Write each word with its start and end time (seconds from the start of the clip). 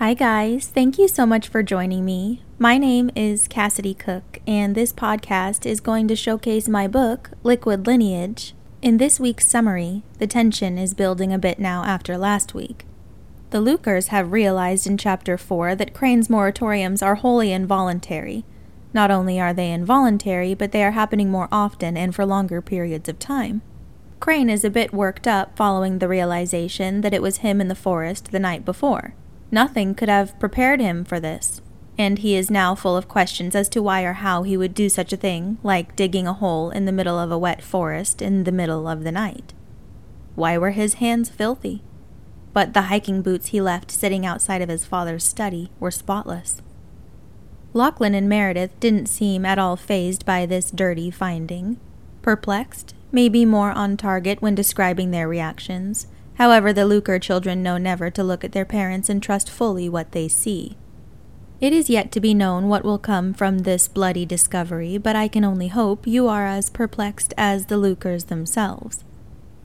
Hi, 0.00 0.14
guys. 0.14 0.66
Thank 0.66 0.96
you 0.98 1.08
so 1.08 1.26
much 1.26 1.48
for 1.48 1.62
joining 1.62 2.06
me. 2.06 2.40
My 2.58 2.78
name 2.78 3.10
is 3.14 3.46
Cassidy 3.46 3.92
Cook, 3.92 4.40
and 4.46 4.74
this 4.74 4.94
podcast 4.94 5.66
is 5.66 5.78
going 5.78 6.08
to 6.08 6.16
showcase 6.16 6.70
my 6.70 6.88
book, 6.88 7.32
Liquid 7.42 7.86
Lineage. 7.86 8.54
In 8.80 8.96
this 8.96 9.20
week's 9.20 9.46
summary, 9.46 10.02
the 10.16 10.26
tension 10.26 10.78
is 10.78 10.94
building 10.94 11.34
a 11.34 11.38
bit 11.38 11.58
now 11.58 11.84
after 11.84 12.16
last 12.16 12.54
week. 12.54 12.86
The 13.50 13.60
Lucres 13.60 14.06
have 14.06 14.32
realized 14.32 14.86
in 14.86 14.96
Chapter 14.96 15.36
4 15.36 15.74
that 15.74 15.92
Crane's 15.92 16.28
moratoriums 16.28 17.04
are 17.04 17.16
wholly 17.16 17.52
involuntary. 17.52 18.46
Not 18.94 19.10
only 19.10 19.38
are 19.38 19.52
they 19.52 19.70
involuntary, 19.70 20.54
but 20.54 20.72
they 20.72 20.82
are 20.82 20.92
happening 20.92 21.30
more 21.30 21.48
often 21.52 21.98
and 21.98 22.14
for 22.14 22.24
longer 22.24 22.62
periods 22.62 23.10
of 23.10 23.18
time. 23.18 23.60
Crane 24.18 24.48
is 24.48 24.64
a 24.64 24.70
bit 24.70 24.94
worked 24.94 25.26
up 25.26 25.58
following 25.58 25.98
the 25.98 26.08
realization 26.08 27.02
that 27.02 27.12
it 27.12 27.20
was 27.20 27.44
him 27.44 27.60
in 27.60 27.68
the 27.68 27.74
forest 27.74 28.32
the 28.32 28.38
night 28.38 28.64
before. 28.64 29.12
Nothing 29.50 29.94
could 29.94 30.08
have 30.08 30.38
prepared 30.38 30.80
him 30.80 31.04
for 31.04 31.18
this, 31.18 31.60
and 31.98 32.18
he 32.18 32.36
is 32.36 32.50
now 32.50 32.74
full 32.74 32.96
of 32.96 33.08
questions 33.08 33.54
as 33.54 33.68
to 33.70 33.82
why 33.82 34.02
or 34.02 34.14
how 34.14 34.42
he 34.42 34.56
would 34.56 34.74
do 34.74 34.88
such 34.88 35.12
a 35.12 35.16
thing, 35.16 35.58
like 35.62 35.96
digging 35.96 36.26
a 36.26 36.32
hole 36.32 36.70
in 36.70 36.84
the 36.84 36.92
middle 36.92 37.18
of 37.18 37.30
a 37.30 37.38
wet 37.38 37.62
forest 37.62 38.22
in 38.22 38.44
the 38.44 38.52
middle 38.52 38.86
of 38.88 39.02
the 39.02 39.12
night. 39.12 39.52
Why 40.34 40.56
were 40.56 40.70
his 40.70 40.94
hands 40.94 41.28
filthy? 41.28 41.82
But 42.52 42.74
the 42.74 42.82
hiking 42.82 43.22
boots 43.22 43.48
he 43.48 43.60
left 43.60 43.90
sitting 43.90 44.24
outside 44.24 44.62
of 44.62 44.68
his 44.68 44.84
father's 44.84 45.24
study 45.24 45.70
were 45.78 45.90
spotless. 45.90 46.62
Lachlan 47.72 48.14
and 48.14 48.28
Meredith 48.28 48.78
didn't 48.80 49.06
seem 49.06 49.44
at 49.44 49.58
all 49.58 49.76
fazed 49.76 50.24
by 50.24 50.46
this 50.46 50.70
dirty 50.70 51.10
finding. 51.10 51.78
Perplexed, 52.22 52.94
maybe 53.12 53.44
more 53.44 53.70
on 53.70 53.96
target 53.96 54.42
when 54.42 54.54
describing 54.54 55.10
their 55.10 55.28
reactions, 55.28 56.06
However, 56.40 56.72
the 56.72 56.86
Lucre 56.86 57.18
children 57.18 57.62
know 57.62 57.76
never 57.76 58.08
to 58.08 58.24
look 58.24 58.44
at 58.44 58.52
their 58.52 58.64
parents 58.64 59.10
and 59.10 59.22
trust 59.22 59.50
fully 59.50 59.90
what 59.90 60.12
they 60.12 60.26
see. 60.26 60.78
It 61.60 61.74
is 61.74 61.90
yet 61.90 62.10
to 62.12 62.18
be 62.18 62.32
known 62.32 62.66
what 62.66 62.82
will 62.82 62.96
come 62.96 63.34
from 63.34 63.58
this 63.58 63.88
bloody 63.88 64.24
discovery, 64.24 64.96
but 64.96 65.14
I 65.14 65.28
can 65.28 65.44
only 65.44 65.68
hope 65.68 66.06
you 66.06 66.28
are 66.28 66.46
as 66.46 66.70
perplexed 66.70 67.34
as 67.36 67.66
the 67.66 67.76
Lucres 67.76 68.24
themselves. 68.24 69.04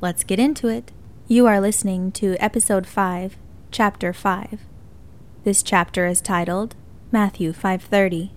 Let's 0.01 0.25
get 0.25 0.37
into 0.37 0.67
it. 0.67 0.91
You 1.29 1.47
are 1.47 1.61
listening 1.61 2.11
to 2.11 2.35
Episode 2.41 2.85
5, 2.85 3.37
Chapter 3.71 4.11
5. 4.11 4.59
This 5.45 5.63
chapter 5.63 6.05
is 6.05 6.19
titled 6.19 6.75
Matthew 7.09 7.53
5:30. 7.53 8.31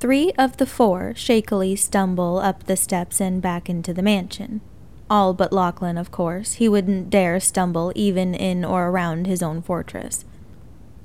Three 0.00 0.32
of 0.38 0.56
the 0.56 0.64
four 0.64 1.12
shakily 1.14 1.76
stumble 1.76 2.38
up 2.38 2.64
the 2.64 2.76
steps 2.78 3.20
and 3.20 3.42
back 3.42 3.68
into 3.68 3.92
the 3.92 4.02
mansion. 4.02 4.62
All 5.08 5.34
but 5.34 5.52
Lachlan, 5.52 5.98
of 5.98 6.10
course. 6.10 6.54
He 6.54 6.68
wouldn't 6.68 7.10
dare 7.10 7.38
stumble 7.40 7.92
even 7.94 8.34
in 8.34 8.64
or 8.64 8.88
around 8.88 9.26
his 9.26 9.42
own 9.42 9.62
fortress. 9.62 10.24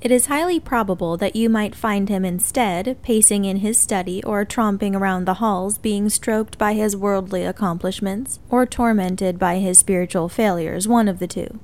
It 0.00 0.10
is 0.10 0.26
highly 0.26 0.58
probable 0.58 1.16
that 1.18 1.36
you 1.36 1.48
might 1.48 1.76
find 1.76 2.08
him 2.08 2.24
instead 2.24 3.00
pacing 3.02 3.44
in 3.44 3.58
his 3.58 3.78
study 3.78 4.20
or 4.24 4.44
tromping 4.44 4.96
around 4.96 5.26
the 5.26 5.34
halls, 5.34 5.78
being 5.78 6.08
stroked 6.08 6.58
by 6.58 6.74
his 6.74 6.96
worldly 6.96 7.44
accomplishments 7.44 8.40
or 8.50 8.66
tormented 8.66 9.38
by 9.38 9.58
his 9.58 9.78
spiritual 9.78 10.28
failures, 10.28 10.88
one 10.88 11.06
of 11.06 11.20
the 11.20 11.28
two. 11.28 11.60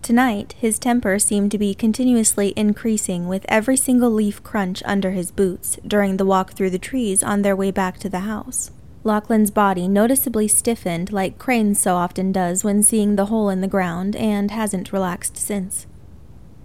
Tonight, 0.00 0.54
his 0.58 0.78
temper 0.78 1.18
seemed 1.18 1.50
to 1.50 1.58
be 1.58 1.74
continuously 1.74 2.54
increasing 2.56 3.28
with 3.28 3.44
every 3.46 3.76
single 3.76 4.10
leaf 4.10 4.42
crunch 4.42 4.82
under 4.86 5.10
his 5.10 5.30
boots 5.30 5.78
during 5.86 6.16
the 6.16 6.24
walk 6.24 6.54
through 6.54 6.70
the 6.70 6.78
trees 6.78 7.22
on 7.22 7.42
their 7.42 7.54
way 7.54 7.70
back 7.70 7.98
to 7.98 8.08
the 8.08 8.20
house. 8.20 8.70
Lachlan's 9.04 9.50
body 9.50 9.88
noticeably 9.88 10.46
stiffened 10.46 11.12
like 11.12 11.38
Crane's 11.38 11.80
so 11.80 11.96
often 11.96 12.30
does 12.30 12.62
when 12.62 12.82
seeing 12.82 13.16
the 13.16 13.26
hole 13.26 13.48
in 13.48 13.60
the 13.60 13.66
ground 13.66 14.14
and 14.14 14.50
hasn't 14.50 14.92
relaxed 14.92 15.36
since. 15.36 15.86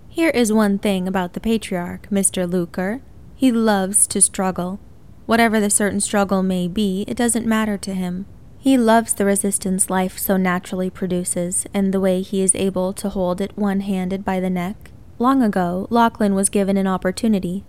Here 0.07 0.29
is 0.29 0.53
one 0.53 0.77
thing 0.77 1.07
about 1.07 1.33
the 1.33 1.39
patriarch, 1.39 2.07
Mr. 2.09 2.49
Lucre. 2.49 3.01
He 3.35 3.51
loves 3.51 4.05
to 4.07 4.21
struggle. 4.21 4.79
Whatever 5.25 5.59
the 5.59 5.69
certain 5.69 5.99
struggle 5.99 6.43
may 6.43 6.67
be, 6.67 7.05
it 7.07 7.17
doesn't 7.17 7.45
matter 7.45 7.77
to 7.77 7.93
him. 7.93 8.25
He 8.59 8.77
loves 8.77 9.13
the 9.13 9.25
resistance 9.25 9.89
life 9.89 10.17
so 10.17 10.37
naturally 10.37 10.89
produces 10.89 11.65
and 11.73 11.93
the 11.93 11.99
way 11.99 12.21
he 12.21 12.41
is 12.41 12.55
able 12.55 12.93
to 12.93 13.09
hold 13.09 13.41
it 13.41 13.57
one 13.57 13.81
handed 13.81 14.23
by 14.23 14.39
the 14.39 14.49
neck. 14.49 14.91
Long 15.19 15.41
ago, 15.41 15.87
Lachlan 15.89 16.35
was 16.35 16.49
given 16.49 16.77
an 16.77 16.87
opportunity 16.87 17.63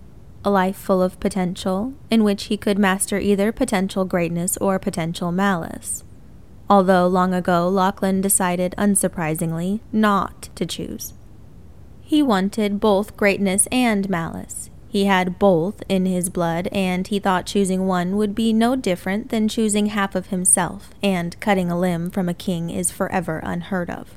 a 0.48 0.50
life 0.50 0.76
full 0.76 1.02
of 1.02 1.20
potential, 1.20 1.92
in 2.10 2.24
which 2.24 2.44
he 2.44 2.56
could 2.56 2.78
master 2.78 3.18
either 3.18 3.52
potential 3.52 4.06
greatness 4.06 4.56
or 4.56 4.78
potential 4.78 5.30
malice. 5.30 6.04
Although 6.70 7.06
long 7.06 7.34
ago 7.34 7.68
Lachlan 7.68 8.22
decided, 8.22 8.74
unsurprisingly, 8.78 9.80
not 9.92 10.48
to 10.54 10.64
choose. 10.64 11.12
He 12.00 12.22
wanted 12.22 12.80
both 12.80 13.14
greatness 13.14 13.68
and 13.70 14.08
malice. 14.08 14.70
He 14.88 15.04
had 15.04 15.38
both 15.38 15.82
in 15.86 16.06
his 16.06 16.30
blood, 16.30 16.68
and 16.72 17.06
he 17.06 17.18
thought 17.18 17.44
choosing 17.44 17.86
one 17.86 18.16
would 18.16 18.34
be 18.34 18.54
no 18.54 18.74
different 18.74 19.28
than 19.28 19.48
choosing 19.48 19.86
half 19.86 20.14
of 20.14 20.28
himself, 20.28 20.92
and 21.02 21.38
cutting 21.40 21.70
a 21.70 21.78
limb 21.78 22.08
from 22.08 22.26
a 22.26 22.32
king 22.32 22.70
is 22.70 22.90
forever 22.90 23.42
unheard 23.44 23.90
of. 23.90 24.16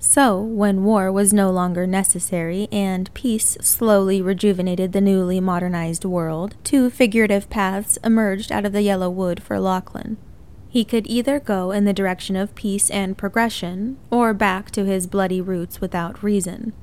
So, 0.00 0.40
when 0.40 0.84
war 0.84 1.10
was 1.10 1.32
no 1.32 1.50
longer 1.50 1.84
necessary 1.84 2.68
and 2.70 3.12
peace 3.14 3.56
slowly 3.60 4.22
rejuvenated 4.22 4.92
the 4.92 5.00
newly 5.00 5.40
modernized 5.40 6.04
world, 6.04 6.54
two 6.62 6.88
figurative 6.88 7.50
paths 7.50 7.98
emerged 8.04 8.52
out 8.52 8.64
of 8.64 8.72
the 8.72 8.82
yellow 8.82 9.10
wood 9.10 9.42
for 9.42 9.58
Lachlan. 9.58 10.16
He 10.68 10.84
could 10.84 11.06
either 11.08 11.40
go 11.40 11.72
in 11.72 11.84
the 11.84 11.92
direction 11.92 12.36
of 12.36 12.54
peace 12.54 12.90
and 12.90 13.18
progression, 13.18 13.96
or 14.10 14.32
back 14.32 14.70
to 14.72 14.84
his 14.84 15.08
bloody 15.08 15.40
roots 15.40 15.80
without 15.80 16.22
reason. 16.22 16.74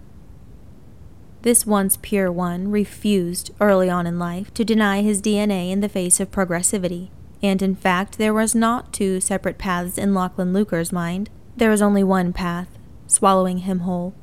This 1.43 1.65
once 1.65 1.97
pure 2.01 2.31
one 2.31 2.69
refused, 2.69 3.51
early 3.61 3.89
on 3.89 4.07
in 4.07 4.19
life, 4.19 4.53
to 4.55 4.65
deny 4.65 5.03
his 5.03 5.21
DNA 5.21 5.71
in 5.71 5.79
the 5.79 5.87
face 5.87 6.19
of 6.19 6.31
progressivity, 6.31 7.11
and 7.41 7.61
in 7.61 7.75
fact 7.75 8.17
there 8.17 8.33
was 8.33 8.55
not 8.55 8.91
two 8.91 9.21
separate 9.21 9.57
paths 9.57 9.97
in 9.97 10.13
Lachlan 10.13 10.51
Lucre's 10.51 10.91
mind. 10.91 11.29
There 11.55 11.69
was 11.69 11.81
only 11.81 12.03
one 12.03 12.33
path, 12.33 12.74
swallowing 13.07 13.59
him 13.59 13.79
whole. 13.79 14.13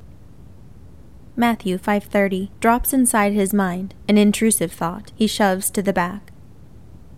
Matthew 1.34 1.78
5:30 1.78 2.50
drops 2.60 2.92
inside 2.92 3.32
his 3.32 3.54
mind, 3.54 3.94
an 4.06 4.18
intrusive 4.18 4.72
thought 4.72 5.12
he 5.14 5.26
shoves 5.26 5.70
to 5.70 5.82
the 5.82 5.92
back. 5.92 6.30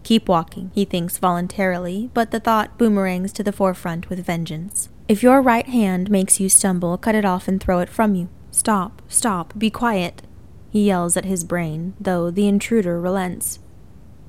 Keep 0.04 0.28
walking, 0.28 0.70
he 0.74 0.84
thinks 0.84 1.18
voluntarily, 1.18 2.10
but 2.14 2.30
the 2.30 2.38
thought 2.38 2.78
boomerangs 2.78 3.32
to 3.32 3.42
the 3.42 3.52
forefront 3.52 4.08
with 4.08 4.24
vengeance. 4.24 4.88
If 5.08 5.22
your 5.22 5.42
right 5.42 5.66
hand 5.66 6.10
makes 6.10 6.38
you 6.38 6.48
stumble, 6.48 6.96
cut 6.96 7.14
it 7.14 7.24
off 7.24 7.48
and 7.48 7.60
throw 7.60 7.80
it 7.80 7.88
from 7.88 8.14
you. 8.14 8.28
Stop, 8.50 9.02
stop, 9.08 9.52
be 9.58 9.70
quiet, 9.70 10.22
he 10.70 10.84
yells 10.86 11.16
at 11.16 11.24
his 11.24 11.42
brain, 11.42 11.94
though 12.00 12.30
the 12.30 12.46
intruder 12.46 13.00
relents. 13.00 13.58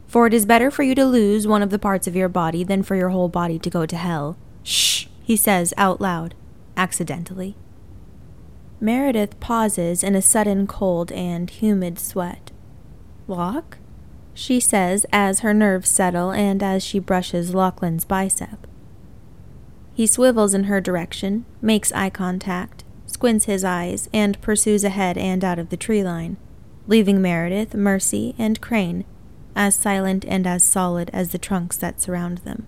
For 0.07 0.25
it 0.25 0.34
is 0.34 0.46
better 0.46 0.72
for 0.72 0.84
you 0.84 0.96
to 0.96 1.06
lose 1.06 1.46
one 1.46 1.62
of 1.62 1.69
the 1.69 1.79
parts 1.79 2.07
of 2.07 2.16
your 2.16 2.29
body 2.29 2.63
than 2.63 2.81
for 2.81 2.96
your 2.96 3.09
whole 3.09 3.29
body 3.29 3.59
to 3.59 3.69
go 3.69 3.85
to 3.85 3.97
hell. 3.97 4.38
Shh, 4.63 5.07
he 5.23 5.35
says 5.35 5.73
out 5.78 6.02
loud 6.02 6.34
accidentally. 6.78 7.56
Meredith 8.80 9.40
pauses 9.40 10.03
in 10.03 10.16
a 10.16 10.22
sudden 10.22 10.68
cold 10.68 11.12
and 11.12 11.50
humid 11.50 11.97
sweat. 11.97 12.52
Walk? 13.28 13.78
She 14.34 14.59
says 14.59 15.06
as 15.14 15.40
her 15.40 15.53
nerves 15.53 15.90
settle 15.90 16.31
and 16.31 16.62
as 16.62 16.84
she 16.84 17.00
brushes 17.00 17.56
Lachlan's 17.56 18.06
bicep. 18.06 18.68
He 19.94 20.06
swivels 20.06 20.53
in 20.53 20.66
her 20.66 20.81
direction, 20.81 21.46
makes 21.62 21.94
eye 21.94 22.09
contact, 22.09 22.84
squints 23.06 23.46
his 23.46 23.64
eyes, 23.64 24.09
and 24.14 24.41
pursues 24.41 24.84
ahead 24.84 25.18
and 25.18 25.44
out 25.44 25.58
of 25.58 25.69
the 25.69 25.78
tree 25.78 26.03
line, 26.03 26.35
leaving 26.85 27.22
Meredith, 27.22 27.74
Mercy, 27.74 28.35
and 28.38 28.59
Crane 28.59 29.06
as 29.56 29.74
silent 29.74 30.25
and 30.28 30.46
as 30.46 30.64
solid 30.64 31.09
as 31.14 31.31
the 31.31 31.38
trunks 31.38 31.78
that 31.78 32.02
surround 32.02 32.40
them. 32.40 32.68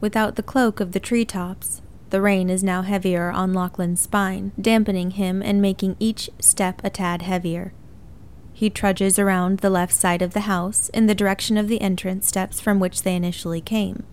Without 0.00 0.36
the 0.36 0.42
cloak 0.42 0.80
of 0.80 0.92
the 0.92 1.00
tree 1.00 1.26
tops, 1.26 1.82
the 2.10 2.20
rain 2.20 2.50
is 2.50 2.62
now 2.62 2.82
heavier 2.82 3.30
on 3.30 3.54
Lachlan's 3.54 4.00
spine, 4.00 4.52
dampening 4.60 5.12
him 5.12 5.42
and 5.42 5.62
making 5.62 5.96
each 5.98 6.30
step 6.40 6.80
a 6.84 6.90
tad 6.90 7.22
heavier. 7.22 7.72
He 8.52 8.68
trudges 8.68 9.18
around 9.18 9.60
the 9.60 9.70
left 9.70 9.94
side 9.94 10.20
of 10.20 10.34
the 10.34 10.40
house 10.40 10.90
in 10.90 11.06
the 11.06 11.14
direction 11.14 11.56
of 11.56 11.68
the 11.68 11.80
entrance 11.80 12.28
steps 12.28 12.60
from 12.60 12.78
which 12.78 13.02
they 13.02 13.16
initially 13.16 13.60
came. 13.60 14.04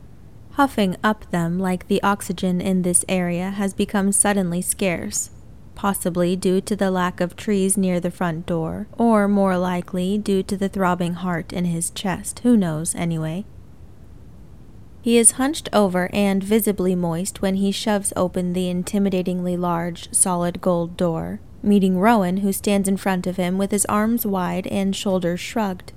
Huffing 0.52 0.96
up 1.04 1.30
them 1.32 1.60
like 1.60 1.88
the 1.88 2.02
oxygen 2.02 2.62
in 2.62 2.82
this 2.82 3.04
area 3.10 3.50
has 3.52 3.74
become 3.74 4.12
suddenly 4.12 4.62
scarce, 4.62 5.30
possibly 5.76 6.36
due 6.36 6.62
to 6.62 6.76
the 6.76 6.90
lack 6.90 7.20
of 7.20 7.36
trees 7.36 7.78
near 7.78 8.00
the 8.00 8.10
front 8.10 8.46
door, 8.46 8.88
or 8.98 9.28
more 9.28 9.58
likely 9.58 10.18
due 10.18 10.42
to 10.44 10.58
the 10.58 10.70
throbbing 10.70 11.14
heart 11.14 11.54
in 11.54 11.66
his 11.66 11.90
chest, 11.92 12.40
who 12.40 12.58
knows, 12.58 12.96
anyway. 12.96 13.46
He 15.08 15.18
is 15.18 15.40
hunched 15.40 15.70
over 15.72 16.10
and 16.12 16.44
visibly 16.44 16.94
moist 16.94 17.42
when 17.42 17.56
he 17.56 17.72
shoves 17.72 18.12
open 18.18 18.52
the 18.52 18.68
intimidatingly 18.70 19.58
large, 19.58 20.14
solid 20.14 20.60
gold 20.60 20.98
door, 20.98 21.40
meeting 21.64 21.98
Rowan, 21.98 22.40
who 22.40 22.52
stands 22.52 22.90
in 22.90 22.98
front 22.98 23.26
of 23.26 23.38
him 23.38 23.58
with 23.58 23.72
his 23.72 23.86
arms 23.86 24.26
wide 24.26 24.68
and 24.68 24.94
shoulders 24.94 25.40
shrugged. 25.40 25.94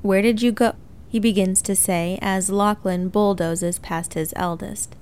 Where 0.00 0.22
did 0.22 0.40
you 0.40 0.50
go? 0.50 0.72
he 1.10 1.20
begins 1.20 1.60
to 1.60 1.76
say 1.76 2.18
as 2.22 2.48
Lachlan 2.48 3.10
bulldozes 3.10 3.80
past 3.80 4.14
his 4.14 4.32
eldest. 4.34 4.96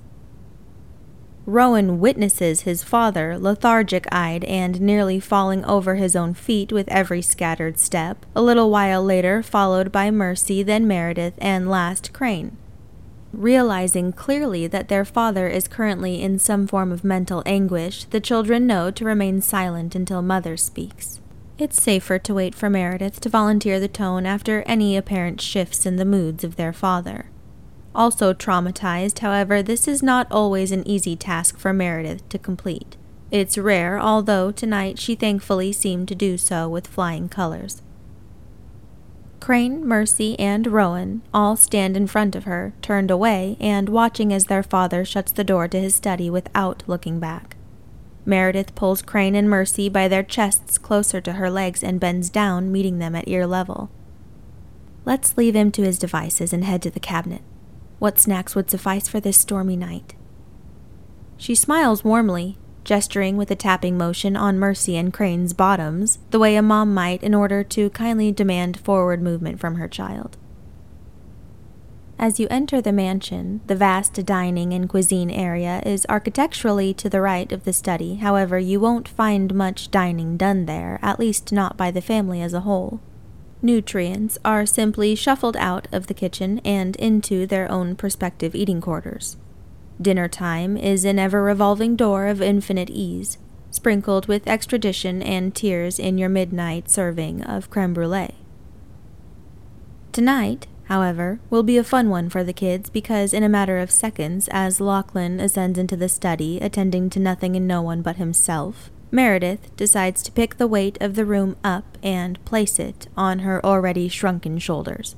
Rowan 1.45 2.01
witnesses 2.01 2.63
his 2.63 2.83
father, 2.83 3.39
lethargic 3.39 4.07
eyed 4.11 4.43
and 4.43 4.81
nearly 4.81 5.21
falling 5.21 5.63
over 5.63 5.95
his 5.95 6.17
own 6.17 6.33
feet 6.33 6.73
with 6.73 6.89
every 6.89 7.21
scattered 7.21 7.79
step, 7.79 8.25
a 8.35 8.41
little 8.41 8.69
while 8.69 9.01
later, 9.01 9.41
followed 9.41 9.89
by 9.89 10.11
Mercy, 10.11 10.63
then 10.63 10.85
Meredith, 10.85 11.35
and 11.37 11.69
last 11.69 12.11
Crane. 12.11 12.57
Realizing 13.37 14.13
clearly 14.13 14.65
that 14.65 14.87
their 14.87 15.05
father 15.05 15.47
is 15.47 15.67
currently 15.67 16.23
in 16.23 16.39
some 16.39 16.65
form 16.65 16.91
of 16.91 17.03
mental 17.03 17.43
anguish, 17.45 18.05
the 18.05 18.19
children 18.19 18.65
know 18.65 18.89
to 18.89 19.05
remain 19.05 19.41
silent 19.41 19.93
until 19.93 20.23
Mother 20.23 20.57
speaks. 20.57 21.21
It's 21.59 21.79
safer 21.79 22.17
to 22.17 22.33
wait 22.33 22.55
for 22.55 22.67
Meredith 22.67 23.21
to 23.21 23.29
volunteer 23.29 23.79
the 23.79 23.87
tone 23.87 24.25
after 24.25 24.63
any 24.63 24.97
apparent 24.97 25.39
shifts 25.39 25.85
in 25.85 25.97
the 25.97 26.03
moods 26.03 26.43
of 26.43 26.55
their 26.55 26.73
father. 26.73 27.29
Also 27.93 28.33
traumatized, 28.33 29.19
however, 29.19 29.61
this 29.61 29.87
is 29.87 30.01
not 30.01 30.25
always 30.31 30.71
an 30.71 30.87
easy 30.87 31.15
task 31.15 31.59
for 31.59 31.73
Meredith 31.73 32.27
to 32.29 32.39
complete. 32.39 32.97
It's 33.29 33.55
rare, 33.55 33.99
although 33.99 34.49
tonight 34.49 34.97
she 34.97 35.13
thankfully 35.13 35.71
seemed 35.71 36.07
to 36.07 36.15
do 36.15 36.39
so 36.39 36.67
with 36.67 36.87
flying 36.87 37.29
colors. 37.29 37.83
Crane, 39.39 39.85
Mercy, 39.85 40.37
and 40.39 40.67
Rowan 40.67 41.21
all 41.33 41.55
stand 41.55 41.95
in 41.95 42.07
front 42.07 42.35
of 42.35 42.43
her, 42.45 42.73
turned 42.81 43.11
away, 43.11 43.55
and 43.59 43.89
watching 43.89 44.33
as 44.33 44.45
their 44.45 44.63
father 44.63 45.05
shuts 45.05 45.31
the 45.31 45.43
door 45.43 45.67
to 45.67 45.79
his 45.79 45.95
study 45.95 46.29
without 46.29 46.83
looking 46.87 47.19
back. 47.19 47.55
Meredith 48.25 48.75
pulls 48.75 49.01
Crane 49.01 49.35
and 49.35 49.49
Mercy 49.49 49.87
by 49.87 50.07
their 50.07 50.23
chests 50.23 50.77
closer 50.77 51.21
to 51.21 51.33
her 51.33 51.49
legs 51.49 51.83
and 51.83 51.99
bends 51.99 52.29
down, 52.29 52.71
meeting 52.71 52.99
them 52.99 53.15
at 53.15 53.27
ear 53.27 53.47
level. 53.47 53.89
Let's 55.05 55.37
leave 55.37 55.55
him 55.55 55.71
to 55.71 55.83
his 55.83 55.97
devices 55.97 56.51
and 56.51 56.65
head 56.65 56.81
to 56.81 56.89
the 56.89 56.99
cabinet, 56.99 57.41
what 57.99 58.19
snacks 58.19 58.53
would 58.55 58.69
suffice 58.69 59.07
for 59.07 59.19
this 59.19 59.37
stormy 59.37 59.75
night? 59.75 60.13
She 61.37 61.55
smiles 61.55 62.03
warmly, 62.03 62.57
gesturing 62.87 63.35
with 63.35 63.51
a 63.51 63.55
tapping 63.55 63.97
motion 63.97 64.37
on 64.37 64.57
Mercy 64.57 64.95
and 64.95 65.13
Crane's 65.13 65.51
bottoms, 65.51 66.19
the 66.31 66.39
way 66.39 66.55
a 66.55 66.61
mom 66.61 66.93
might 66.93 67.21
in 67.21 67.35
order 67.35 67.61
to 67.61 67.89
kindly 67.89 68.31
demand 68.31 68.79
forward 68.79 69.21
movement 69.21 69.59
from 69.59 69.75
her 69.75 69.89
child. 69.89 70.37
As 72.17 72.39
you 72.39 72.47
enter 72.49 72.81
the 72.81 72.93
mansion, 72.93 73.59
the 73.67 73.75
vast 73.75 74.25
dining 74.25 74.73
and 74.73 74.87
cuisine 74.87 75.29
area 75.29 75.83
is 75.85 76.05
architecturally 76.07 76.93
to 76.93 77.09
the 77.09 77.19
right 77.19 77.51
of 77.51 77.65
the 77.65 77.73
study, 77.73 78.15
however, 78.15 78.57
you 78.57 78.79
won't 78.79 79.09
find 79.09 79.53
much 79.53 79.91
dining 79.91 80.37
done 80.37 80.65
there, 80.65 80.97
at 81.01 81.19
least 81.19 81.51
not 81.51 81.75
by 81.75 81.91
the 81.91 82.01
family 82.01 82.41
as 82.41 82.53
a 82.53 82.61
whole. 82.61 83.01
Nutrients 83.61 84.37
are 84.45 84.65
simply 84.65 85.13
shuffled 85.13 85.57
out 85.57 85.89
of 85.91 86.07
the 86.07 86.13
kitchen 86.13 86.59
and 86.63 86.95
into 86.95 87.45
their 87.45 87.69
own 87.69 87.97
prospective 87.97 88.55
eating 88.55 88.79
quarters. 88.79 89.35
Dinner 90.01 90.27
time 90.27 90.77
is 90.77 91.05
an 91.05 91.17
ever 91.17 91.41
revolving 91.41 91.95
door 91.95 92.27
of 92.27 92.41
infinite 92.41 92.89
ease, 92.89 93.37
sprinkled 93.71 94.27
with 94.27 94.47
extradition 94.47 95.23
and 95.23 95.55
tears 95.55 95.97
in 95.97 96.17
your 96.17 96.29
midnight 96.29 96.89
serving 96.89 97.41
of 97.43 97.69
creme 97.69 97.93
brulee. 97.93 98.35
Tonight, 100.11 100.67
however, 100.85 101.39
will 101.49 101.63
be 101.63 101.77
a 101.77 101.83
fun 101.83 102.09
one 102.09 102.29
for 102.29 102.43
the 102.43 102.53
kids 102.53 102.89
because, 102.89 103.33
in 103.33 103.43
a 103.43 103.49
matter 103.49 103.79
of 103.79 103.91
seconds, 103.91 104.47
as 104.51 104.79
Lachlan 104.79 105.39
ascends 105.39 105.79
into 105.79 105.95
the 105.95 106.09
study, 106.09 106.59
attending 106.59 107.09
to 107.11 107.19
nothing 107.19 107.55
and 107.55 107.67
no 107.67 107.81
one 107.81 108.01
but 108.01 108.17
himself, 108.17 108.91
Meredith 109.09 109.75
decides 109.77 110.21
to 110.23 110.31
pick 110.31 110.57
the 110.57 110.67
weight 110.67 110.97
of 111.01 111.15
the 111.15 111.25
room 111.25 111.55
up 111.63 111.97
and 112.03 112.43
place 112.45 112.77
it 112.77 113.07
on 113.15 113.39
her 113.39 113.65
already 113.65 114.09
shrunken 114.09 114.59
shoulders. 114.59 115.15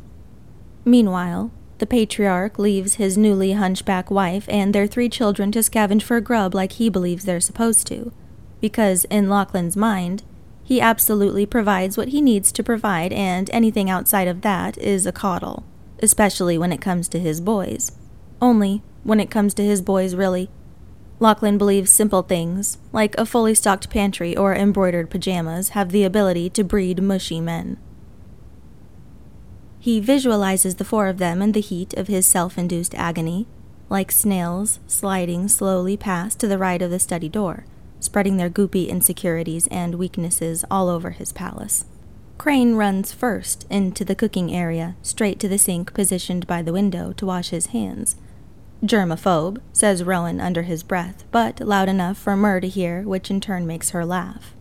Meanwhile, 0.85 1.51
the 1.79 1.87
patriarch 1.87 2.59
leaves 2.59 2.95
his 2.95 3.17
newly 3.17 3.53
hunchback 3.53 4.11
wife 4.11 4.45
and 4.49 4.73
their 4.73 4.87
three 4.87 5.09
children 5.09 5.51
to 5.51 5.59
scavenge 5.59 6.03
for 6.03 6.21
grub 6.21 6.53
like 6.53 6.73
he 6.73 6.89
believes 6.89 7.25
they're 7.25 7.39
supposed 7.39 7.87
to, 7.87 8.11
because 8.61 9.05
in 9.05 9.29
Lachlan's 9.29 9.77
mind, 9.77 10.23
he 10.63 10.79
absolutely 10.79 11.45
provides 11.45 11.97
what 11.97 12.09
he 12.09 12.21
needs 12.21 12.51
to 12.51 12.63
provide, 12.63 13.11
and 13.13 13.49
anything 13.51 13.89
outside 13.89 14.27
of 14.27 14.41
that 14.41 14.77
is 14.77 15.07
a 15.07 15.11
coddle, 15.11 15.63
especially 16.03 16.57
when 16.57 16.71
it 16.71 16.81
comes 16.81 17.07
to 17.07 17.19
his 17.19 17.41
boys. 17.41 17.93
Only, 18.39 18.83
when 19.03 19.19
it 19.19 19.31
comes 19.31 19.53
to 19.55 19.63
his 19.63 19.81
boys, 19.81 20.13
really, 20.13 20.49
Lachlan 21.19 21.57
believes 21.57 21.91
simple 21.91 22.21
things, 22.21 22.77
like 22.93 23.17
a 23.17 23.25
fully 23.25 23.55
stocked 23.55 23.89
pantry 23.89 24.37
or 24.37 24.53
embroidered 24.53 25.09
pajamas, 25.09 25.69
have 25.69 25.91
the 25.91 26.03
ability 26.03 26.49
to 26.51 26.63
breed 26.63 27.01
mushy 27.01 27.41
men. 27.41 27.77
He 29.79 29.99
visualizes 29.99 30.75
the 30.75 30.85
four 30.85 31.07
of 31.07 31.17
them 31.17 31.41
in 31.41 31.53
the 31.53 31.61
heat 31.61 31.93
of 31.93 32.07
his 32.07 32.25
self 32.25 32.57
induced 32.57 32.93
agony, 32.95 33.47
like 33.89 34.11
snails 34.11 34.79
sliding 34.87 35.47
slowly 35.47 35.95
past 35.95 36.39
to 36.39 36.47
the 36.47 36.57
right 36.57 36.81
of 36.81 36.91
the 36.91 36.99
study 36.99 37.29
door, 37.29 37.65
spreading 37.99 38.37
their 38.37 38.49
goopy 38.49 38.89
insecurities 38.89 39.67
and 39.67 39.95
weaknesses 39.95 40.65
all 40.69 40.89
over 40.89 41.11
his 41.11 41.31
palace. 41.31 41.85
Crane 42.37 42.75
runs 42.75 43.11
first 43.11 43.65
into 43.69 44.05
the 44.05 44.15
cooking 44.15 44.53
area, 44.53 44.95
straight 45.01 45.39
to 45.39 45.47
the 45.47 45.57
sink 45.57 45.93
positioned 45.93 46.47
by 46.47 46.61
the 46.61 46.73
window 46.73 47.13
to 47.13 47.25
wash 47.25 47.49
his 47.49 47.67
hands 47.67 48.15
Germaphobe, 48.83 49.61
says 49.73 50.03
Rowan 50.03 50.39
under 50.39 50.61
his 50.61 50.83
breath, 50.83 51.25
but 51.31 51.59
loud 51.59 51.89
enough 51.89 52.17
for 52.17 52.37
Mur 52.37 52.61
to 52.61 52.67
hear, 52.67 53.01
which 53.03 53.29
in 53.29 53.41
turn 53.41 53.67
makes 53.67 53.89
her 53.89 54.05
laugh. 54.05 54.53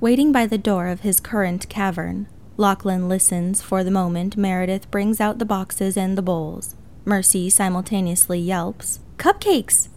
Waiting 0.00 0.30
by 0.30 0.46
the 0.46 0.58
door 0.58 0.86
of 0.86 1.00
his 1.00 1.18
current 1.18 1.68
cavern, 1.68 2.28
Lachlan 2.60 3.08
listens 3.08 3.62
for 3.62 3.84
the 3.84 3.90
moment 3.92 4.36
Meredith 4.36 4.90
brings 4.90 5.20
out 5.20 5.38
the 5.38 5.44
boxes 5.44 5.96
and 5.96 6.18
the 6.18 6.22
bowls. 6.22 6.74
Mercy 7.04 7.48
simultaneously 7.48 8.40
yelps, 8.40 8.98
Cupcakes! 9.16 9.88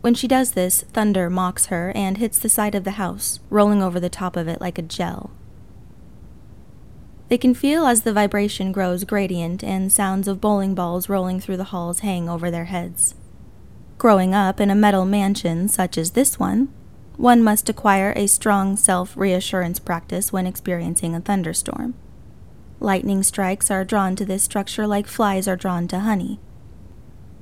When 0.00 0.14
she 0.14 0.28
does 0.28 0.52
this, 0.52 0.82
thunder 0.92 1.28
mocks 1.28 1.66
her 1.66 1.90
and 1.96 2.18
hits 2.18 2.38
the 2.38 2.48
side 2.48 2.76
of 2.76 2.84
the 2.84 2.92
house, 3.02 3.40
rolling 3.50 3.82
over 3.82 3.98
the 3.98 4.08
top 4.08 4.36
of 4.36 4.46
it 4.46 4.60
like 4.60 4.78
a 4.78 4.82
gel. 4.82 5.32
They 7.28 7.38
can 7.38 7.52
feel 7.52 7.84
as 7.84 8.02
the 8.02 8.12
vibration 8.12 8.70
grows 8.70 9.02
gradient 9.02 9.64
and 9.64 9.90
sounds 9.90 10.28
of 10.28 10.40
bowling 10.40 10.76
balls 10.76 11.08
rolling 11.08 11.40
through 11.40 11.56
the 11.56 11.64
halls 11.64 12.00
hang 12.00 12.28
over 12.28 12.48
their 12.48 12.66
heads. 12.66 13.16
Growing 13.98 14.34
up 14.34 14.60
in 14.60 14.70
a 14.70 14.76
metal 14.76 15.04
mansion 15.04 15.66
such 15.66 15.98
as 15.98 16.12
this 16.12 16.38
one, 16.38 16.72
one 17.16 17.42
must 17.42 17.68
acquire 17.68 18.12
a 18.16 18.26
strong 18.26 18.76
self 18.76 19.16
reassurance 19.16 19.78
practice 19.78 20.32
when 20.32 20.46
experiencing 20.46 21.14
a 21.14 21.20
thunderstorm. 21.20 21.94
Lightning 22.80 23.22
strikes 23.22 23.70
are 23.70 23.84
drawn 23.84 24.16
to 24.16 24.24
this 24.24 24.42
structure 24.42 24.86
like 24.86 25.06
flies 25.06 25.48
are 25.48 25.56
drawn 25.56 25.88
to 25.88 26.00
honey. 26.00 26.40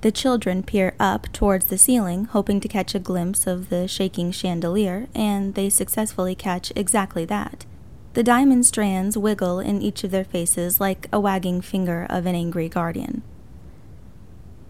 The 0.02 0.12
children 0.12 0.62
peer 0.62 0.94
up 0.98 1.32
towards 1.32 1.66
the 1.66 1.78
ceiling, 1.78 2.24
hoping 2.26 2.60
to 2.60 2.68
catch 2.68 2.94
a 2.94 2.98
glimpse 2.98 3.46
of 3.46 3.68
the 3.68 3.86
shaking 3.86 4.32
chandelier, 4.32 5.08
and 5.14 5.54
they 5.54 5.70
successfully 5.70 6.34
catch 6.34 6.72
exactly 6.74 7.24
that 7.26 7.66
the 8.14 8.22
diamond 8.22 8.66
strands 8.66 9.16
wiggle 9.16 9.58
in 9.58 9.80
each 9.80 10.04
of 10.04 10.10
their 10.10 10.24
faces 10.24 10.80
like 10.80 11.08
a 11.12 11.20
wagging 11.20 11.62
finger 11.62 12.06
of 12.10 12.26
an 12.26 12.34
angry 12.34 12.68
guardian. 12.68 13.22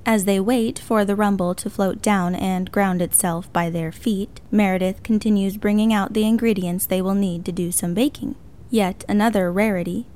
As 0.04 0.24
they 0.24 0.40
wait 0.40 0.80
for 0.80 1.04
the 1.04 1.14
rumble 1.14 1.54
to 1.54 1.70
float 1.70 2.02
down 2.02 2.34
and 2.34 2.72
ground 2.72 3.00
itself 3.00 3.52
by 3.52 3.70
their 3.70 3.92
feet, 3.92 4.40
Meredith 4.50 5.02
continues 5.04 5.56
bringing 5.56 5.92
out 5.92 6.12
the 6.12 6.26
ingredients 6.26 6.86
they 6.86 7.00
will 7.00 7.14
need 7.14 7.44
to 7.44 7.52
do 7.52 7.70
some 7.70 7.94
baking. 7.94 8.34
Yet 8.68 9.04
another 9.08 9.52
rarity. 9.52 10.06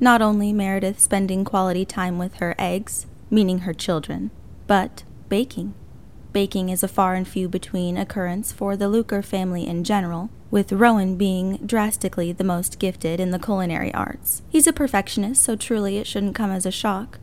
Not 0.00 0.20
only 0.20 0.52
Meredith 0.52 1.00
spending 1.00 1.44
quality 1.44 1.84
time 1.84 2.18
with 2.18 2.34
her 2.36 2.56
eggs, 2.58 3.06
meaning 3.30 3.60
her 3.60 3.72
children, 3.72 4.30
but 4.66 5.04
baking. 5.28 5.74
Baking 6.32 6.68
is 6.68 6.82
a 6.82 6.88
far 6.88 7.14
and 7.14 7.26
few 7.26 7.48
between 7.48 7.96
occurrence 7.96 8.52
for 8.52 8.76
the 8.76 8.88
Lucre 8.88 9.22
family 9.22 9.66
in 9.66 9.84
general, 9.84 10.28
with 10.50 10.72
Rowan 10.72 11.16
being 11.16 11.58
drastically 11.64 12.32
the 12.32 12.44
most 12.44 12.78
gifted 12.78 13.20
in 13.20 13.30
the 13.30 13.38
culinary 13.38 13.94
arts. 13.94 14.42
He's 14.50 14.66
a 14.66 14.72
perfectionist, 14.72 15.42
so 15.42 15.56
truly 15.56 15.98
it 15.98 16.06
shouldn't 16.06 16.34
come 16.34 16.50
as 16.50 16.66
a 16.66 16.70
shock. 16.70 17.20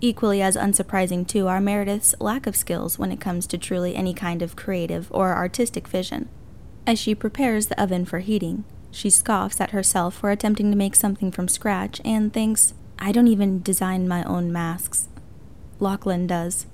Equally 0.00 0.40
as 0.40 0.56
unsurprising, 0.56 1.26
too, 1.26 1.48
are 1.48 1.60
Meredith's 1.60 2.14
lack 2.20 2.46
of 2.46 2.54
skills 2.54 2.98
when 2.98 3.10
it 3.10 3.20
comes 3.20 3.46
to 3.48 3.58
truly 3.58 3.96
any 3.96 4.14
kind 4.14 4.42
of 4.42 4.54
creative 4.54 5.08
or 5.10 5.34
artistic 5.34 5.88
vision. 5.88 6.28
As 6.86 6.98
she 6.98 7.14
prepares 7.14 7.66
the 7.66 7.80
oven 7.80 8.04
for 8.04 8.20
heating, 8.20 8.64
she 8.90 9.10
scoffs 9.10 9.60
at 9.60 9.72
herself 9.72 10.14
for 10.14 10.30
attempting 10.30 10.70
to 10.70 10.76
make 10.76 10.94
something 10.94 11.30
from 11.32 11.48
scratch 11.48 12.00
and 12.04 12.32
thinks, 12.32 12.74
I 12.98 13.12
don't 13.12 13.28
even 13.28 13.62
design 13.62 14.08
my 14.08 14.22
own 14.24 14.52
masks. 14.52 15.08
Lachlan 15.80 16.26
does. 16.26 16.66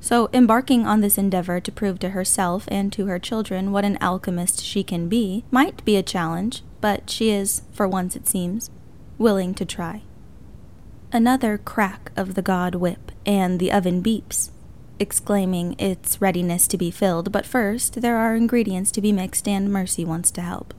So, 0.00 0.28
embarking 0.34 0.86
on 0.86 1.00
this 1.00 1.16
endeavor 1.16 1.60
to 1.60 1.72
prove 1.72 1.98
to 2.00 2.10
herself 2.10 2.66
and 2.68 2.92
to 2.92 3.06
her 3.06 3.18
children 3.18 3.72
what 3.72 3.84
an 3.84 3.96
alchemist 4.02 4.62
she 4.62 4.84
can 4.84 5.08
be 5.08 5.44
might 5.50 5.82
be 5.84 5.96
a 5.96 6.02
challenge, 6.02 6.62
but 6.80 7.08
she 7.08 7.30
is, 7.30 7.62
for 7.72 7.88
once 7.88 8.14
it 8.14 8.28
seems, 8.28 8.70
willing 9.16 9.54
to 9.54 9.64
try. 9.64 10.02
Another 11.14 11.58
crack 11.58 12.10
of 12.16 12.34
the 12.34 12.42
god 12.42 12.74
whip, 12.74 13.12
and 13.24 13.60
the 13.60 13.70
oven 13.70 14.02
beeps, 14.02 14.50
exclaiming 14.98 15.76
its 15.78 16.20
readiness 16.20 16.66
to 16.66 16.76
be 16.76 16.90
filled, 16.90 17.30
but 17.30 17.46
first 17.46 18.00
there 18.02 18.16
are 18.16 18.34
ingredients 18.34 18.90
to 18.90 19.00
be 19.00 19.12
mixed, 19.12 19.46
and 19.46 19.72
Mercy 19.72 20.04
wants 20.04 20.32
to 20.32 20.40
help. 20.40 20.74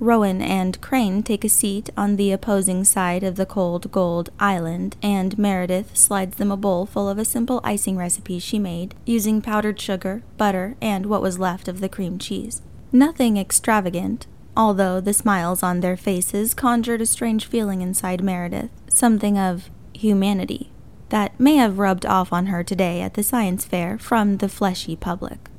Rowan 0.00 0.40
and 0.40 0.80
Crane 0.80 1.22
take 1.22 1.44
a 1.44 1.50
seat 1.50 1.90
on 1.98 2.16
the 2.16 2.32
opposing 2.32 2.82
side 2.82 3.22
of 3.22 3.36
the 3.36 3.44
cold 3.44 3.92
gold 3.92 4.30
island, 4.40 4.96
and 5.02 5.36
Meredith 5.36 5.94
slides 5.94 6.38
them 6.38 6.50
a 6.50 6.56
bowl 6.56 6.86
full 6.86 7.06
of 7.06 7.18
a 7.18 7.24
simple 7.26 7.60
icing 7.62 7.98
recipe 7.98 8.38
she 8.38 8.58
made, 8.58 8.94
using 9.04 9.42
powdered 9.42 9.78
sugar, 9.78 10.22
butter, 10.38 10.76
and 10.80 11.04
what 11.04 11.20
was 11.20 11.38
left 11.38 11.68
of 11.68 11.80
the 11.80 11.90
cream 11.90 12.18
cheese. 12.18 12.62
Nothing 12.90 13.36
extravagant, 13.36 14.26
although 14.56 15.00
the 15.00 15.12
smiles 15.12 15.62
on 15.62 15.80
their 15.80 15.96
faces 15.96 16.54
conjured 16.54 17.00
a 17.00 17.06
strange 17.06 17.46
feeling 17.46 17.82
inside 17.82 18.22
Meredith, 18.22 18.70
something 18.88 19.38
of 19.38 19.70
humanity, 19.92 20.72
that 21.10 21.38
may 21.38 21.56
have 21.56 21.78
rubbed 21.78 22.06
off 22.06 22.32
on 22.32 22.46
her 22.46 22.64
today 22.64 23.00
at 23.00 23.14
the 23.14 23.22
science 23.22 23.64
fair 23.64 23.98
from 23.98 24.38
the 24.38 24.48
fleshy 24.48 24.96
public. 24.96 25.50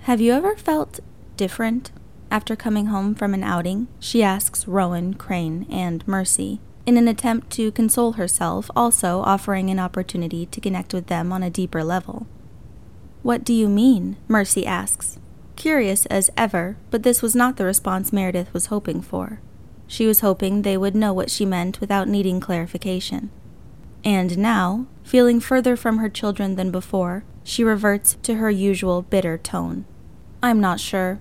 Have 0.00 0.20
you 0.20 0.32
ever 0.32 0.56
felt 0.56 1.00
different 1.36 1.92
after 2.32 2.56
coming 2.56 2.86
home 2.86 3.14
from 3.14 3.34
an 3.34 3.44
outing, 3.44 3.88
she 4.00 4.22
asks 4.22 4.66
Rowan, 4.66 5.12
Crane, 5.12 5.66
and 5.70 6.06
Mercy, 6.08 6.60
in 6.86 6.96
an 6.96 7.06
attempt 7.06 7.50
to 7.50 7.70
console 7.70 8.12
herself, 8.12 8.70
also 8.74 9.20
offering 9.20 9.68
an 9.68 9.78
opportunity 9.78 10.46
to 10.46 10.60
connect 10.60 10.94
with 10.94 11.08
them 11.08 11.30
on 11.30 11.42
a 11.42 11.50
deeper 11.50 11.84
level. 11.84 12.26
What 13.22 13.44
do 13.44 13.52
you 13.52 13.68
mean? 13.68 14.16
Mercy 14.28 14.66
asks, 14.66 15.18
curious 15.62 16.06
as 16.06 16.28
ever, 16.36 16.76
but 16.90 17.04
this 17.04 17.22
was 17.22 17.36
not 17.36 17.56
the 17.56 17.64
response 17.64 18.12
Meredith 18.12 18.52
was 18.52 18.66
hoping 18.66 19.00
for. 19.00 19.40
She 19.86 20.08
was 20.08 20.18
hoping 20.18 20.62
they 20.62 20.76
would 20.76 20.96
know 20.96 21.12
what 21.12 21.30
she 21.30 21.46
meant 21.46 21.80
without 21.80 22.08
needing 22.08 22.40
clarification. 22.40 23.30
And 24.02 24.38
now, 24.38 24.86
feeling 25.04 25.38
further 25.38 25.76
from 25.76 25.98
her 25.98 26.08
children 26.08 26.56
than 26.56 26.72
before, 26.72 27.22
she 27.44 27.62
reverts 27.62 28.16
to 28.24 28.34
her 28.34 28.50
usual 28.50 29.02
bitter 29.02 29.38
tone. 29.38 29.84
I'm 30.42 30.58
not 30.58 30.80
sure. 30.80 31.20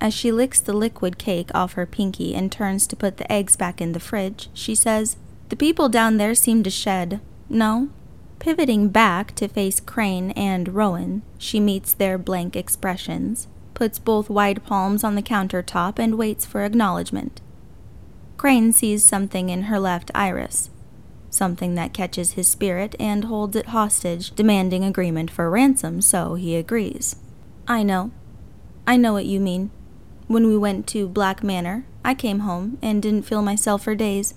As 0.00 0.12
she 0.12 0.32
licks 0.32 0.58
the 0.58 0.72
liquid 0.72 1.18
cake 1.18 1.54
off 1.54 1.74
her 1.74 1.86
pinky 1.86 2.34
and 2.34 2.50
turns 2.50 2.84
to 2.88 2.96
put 2.96 3.16
the 3.18 3.30
eggs 3.30 3.54
back 3.54 3.80
in 3.80 3.92
the 3.92 4.00
fridge, 4.00 4.50
she 4.52 4.74
says, 4.74 5.16
The 5.50 5.56
people 5.56 5.88
down 5.88 6.16
there 6.16 6.34
seem 6.34 6.64
to 6.64 6.70
shed. 6.70 7.20
No? 7.48 7.90
Pivoting 8.38 8.88
back 8.90 9.34
to 9.34 9.48
face 9.48 9.80
Crane 9.80 10.30
and 10.32 10.74
Rowan, 10.74 11.22
she 11.38 11.58
meets 11.58 11.92
their 11.92 12.16
blank 12.16 12.54
expressions, 12.54 13.48
puts 13.74 13.98
both 13.98 14.30
wide 14.30 14.64
palms 14.64 15.02
on 15.02 15.16
the 15.16 15.22
countertop, 15.22 15.98
and 15.98 16.16
waits 16.16 16.46
for 16.46 16.64
acknowledgement. 16.64 17.40
Crane 18.36 18.72
sees 18.72 19.04
something 19.04 19.48
in 19.48 19.62
her 19.62 19.80
left 19.80 20.12
iris, 20.14 20.70
something 21.30 21.74
that 21.74 21.92
catches 21.92 22.32
his 22.32 22.46
spirit 22.46 22.94
and 23.00 23.24
holds 23.24 23.56
it 23.56 23.66
hostage, 23.66 24.30
demanding 24.36 24.84
agreement 24.84 25.30
for 25.30 25.50
ransom, 25.50 26.00
so 26.00 26.34
he 26.34 26.54
agrees. 26.54 27.16
I 27.66 27.82
know. 27.82 28.12
I 28.86 28.96
know 28.96 29.12
what 29.12 29.26
you 29.26 29.40
mean. 29.40 29.70
When 30.28 30.46
we 30.46 30.56
went 30.56 30.86
to 30.88 31.08
Black 31.08 31.42
Manor, 31.42 31.86
I 32.04 32.14
came 32.14 32.40
home 32.40 32.78
and 32.80 33.02
didn't 33.02 33.26
feel 33.26 33.42
myself 33.42 33.82
for 33.82 33.96
days. 33.96 34.34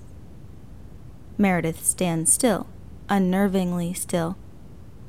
Meredith 1.38 1.86
stands 1.86 2.34
still, 2.34 2.68
unnervingly 3.12 3.96
still, 3.96 4.38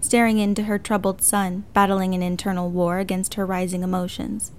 staring 0.01 0.39
into 0.39 0.65
her 0.65 0.79
troubled 0.79 1.23
son, 1.23 1.65
battling 1.73 2.13
an 2.13 2.23
internal 2.23 2.69
war 2.69 2.99
against 2.99 3.35
her 3.35 3.47
rising 3.47 3.83
emotions. 3.83 4.53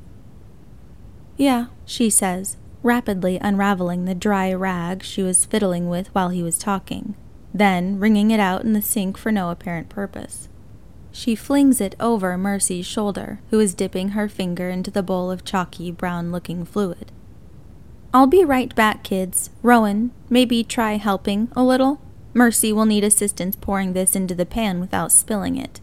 Yeah, 1.37 1.65
she 1.85 2.09
says, 2.09 2.57
rapidly 2.81 3.37
unraveling 3.41 4.05
the 4.05 4.15
dry 4.15 4.53
rag 4.53 5.03
she 5.03 5.21
was 5.21 5.45
fiddling 5.45 5.89
with 5.89 6.07
while 6.15 6.29
he 6.29 6.41
was 6.41 6.57
talking, 6.57 7.15
then 7.53 7.99
wringing 7.99 8.31
it 8.31 8.39
out 8.39 8.63
in 8.63 8.73
the 8.73 8.81
sink 8.81 9.17
for 9.17 9.31
no 9.31 9.51
apparent 9.51 9.89
purpose. 9.89 10.47
She 11.11 11.35
flings 11.35 11.79
it 11.79 11.95
over 11.99 12.37
Mercy's 12.37 12.87
shoulder, 12.87 13.39
who 13.51 13.59
is 13.59 13.75
dipping 13.75 14.09
her 14.09 14.27
finger 14.27 14.69
into 14.69 14.89
the 14.89 15.03
bowl 15.03 15.29
of 15.29 15.45
chalky, 15.45 15.91
brown 15.91 16.31
looking 16.31 16.65
fluid. 16.65 17.11
I'll 18.13 18.27
be 18.27 18.43
right 18.43 18.73
back, 18.73 19.03
kids. 19.03 19.49
Rowan, 19.61 20.11
maybe 20.29 20.63
try 20.63 20.97
helping 20.97 21.49
a 21.55 21.63
little? 21.63 22.01
Mercy 22.33 22.73
will 22.73 22.85
need 22.85 23.03
assistance 23.03 23.55
pouring 23.55 23.93
this 23.93 24.15
into 24.15 24.33
the 24.33 24.45
pan 24.45 24.79
without 24.79 25.11
spilling 25.11 25.55
it. 25.55 25.79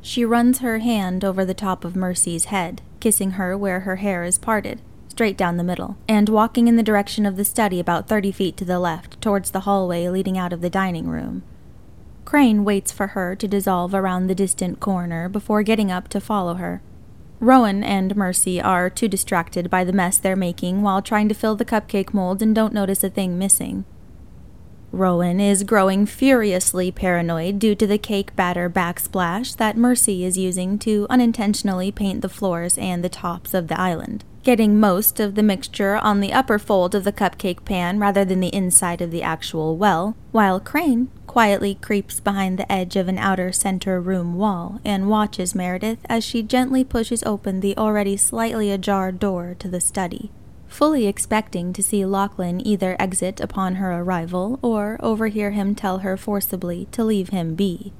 She 0.00 0.24
runs 0.24 0.58
her 0.58 0.78
hand 0.78 1.24
over 1.24 1.44
the 1.44 1.54
top 1.54 1.84
of 1.84 1.96
Mercy's 1.96 2.46
head, 2.46 2.82
kissing 3.00 3.32
her 3.32 3.56
where 3.56 3.80
her 3.80 3.96
hair 3.96 4.22
is 4.22 4.38
parted, 4.38 4.80
straight 5.08 5.36
down 5.36 5.56
the 5.56 5.64
middle, 5.64 5.96
and 6.08 6.28
walking 6.28 6.68
in 6.68 6.76
the 6.76 6.82
direction 6.82 7.26
of 7.26 7.36
the 7.36 7.44
study 7.44 7.80
about 7.80 8.06
thirty 8.06 8.30
feet 8.30 8.56
to 8.58 8.64
the 8.64 8.78
left, 8.78 9.20
towards 9.20 9.50
the 9.50 9.60
hallway 9.60 10.08
leading 10.08 10.38
out 10.38 10.52
of 10.52 10.60
the 10.60 10.70
dining 10.70 11.08
room. 11.08 11.42
Crane 12.24 12.64
waits 12.64 12.92
for 12.92 13.08
her 13.08 13.34
to 13.34 13.48
dissolve 13.48 13.94
around 13.94 14.26
the 14.26 14.34
distant 14.34 14.78
corner 14.78 15.28
before 15.28 15.62
getting 15.62 15.90
up 15.90 16.08
to 16.08 16.20
follow 16.20 16.54
her. 16.54 16.80
Rowan 17.40 17.82
and 17.82 18.16
Mercy 18.16 18.60
are 18.60 18.88
too 18.88 19.08
distracted 19.08 19.68
by 19.68 19.84
the 19.84 19.92
mess 19.92 20.16
they're 20.16 20.36
making 20.36 20.82
while 20.82 21.02
trying 21.02 21.28
to 21.28 21.34
fill 21.34 21.56
the 21.56 21.64
cupcake 21.64 22.14
mold 22.14 22.40
and 22.40 22.54
don't 22.54 22.72
notice 22.72 23.02
a 23.02 23.10
thing 23.10 23.38
missing. 23.38 23.84
Rowan 24.94 25.40
is 25.40 25.64
growing 25.64 26.06
furiously 26.06 26.92
paranoid 26.92 27.58
due 27.58 27.74
to 27.74 27.86
the 27.86 27.98
cake 27.98 28.34
batter 28.36 28.70
backsplash 28.70 29.56
that 29.56 29.76
Mercy 29.76 30.24
is 30.24 30.38
using 30.38 30.78
to 30.78 31.06
unintentionally 31.10 31.90
paint 31.90 32.22
the 32.22 32.28
floors 32.28 32.78
and 32.78 33.02
the 33.02 33.08
tops 33.08 33.54
of 33.54 33.66
the 33.66 33.78
island, 33.78 34.24
getting 34.44 34.78
most 34.78 35.18
of 35.18 35.34
the 35.34 35.42
mixture 35.42 35.96
on 35.96 36.20
the 36.20 36.32
upper 36.32 36.58
fold 36.58 36.94
of 36.94 37.02
the 37.02 37.12
cupcake 37.12 37.64
pan 37.64 37.98
rather 37.98 38.24
than 38.24 38.38
the 38.38 38.54
inside 38.54 39.00
of 39.00 39.10
the 39.10 39.22
actual 39.22 39.76
well, 39.76 40.16
while 40.30 40.60
Crane 40.60 41.08
quietly 41.26 41.74
creeps 41.74 42.20
behind 42.20 42.56
the 42.56 42.70
edge 42.70 42.94
of 42.94 43.08
an 43.08 43.18
outer 43.18 43.50
center 43.50 44.00
room 44.00 44.36
wall 44.36 44.80
and 44.84 45.08
watches 45.08 45.54
Meredith 45.54 45.98
as 46.08 46.22
she 46.22 46.42
gently 46.42 46.84
pushes 46.84 47.24
open 47.24 47.58
the 47.58 47.76
already 47.76 48.16
slightly 48.16 48.70
ajar 48.70 49.10
door 49.10 49.56
to 49.58 49.66
the 49.66 49.80
study, 49.80 50.30
fully 50.74 51.06
expecting 51.06 51.72
to 51.72 51.80
see 51.80 52.04
Lachlan 52.04 52.60
either 52.66 52.96
exit 52.98 53.40
upon 53.40 53.76
her 53.76 53.92
arrival 53.92 54.58
or 54.60 54.98
overhear 54.98 55.52
him 55.52 55.72
tell 55.72 55.98
her 55.98 56.16
forcibly 56.16 56.88
to 56.90 57.04
leave 57.04 57.28
him 57.28 57.54
be. 57.54 57.92